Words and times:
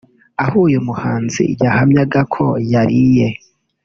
aho 0.43 0.55
uyu 0.67 0.79
muhanzi 0.87 1.43
yahamyaga 1.63 2.19
ko 2.33 2.45
yari 2.73 2.97
iye 3.07 3.27